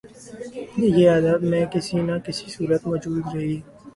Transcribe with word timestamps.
یہ 0.95 1.09
ادب 1.09 1.43
میں 1.43 1.63
کسی 1.73 1.97
نہ 2.01 2.15
کسی 2.25 2.47
صورت 2.51 2.81
موجود 2.87 3.23
رہی 3.33 3.55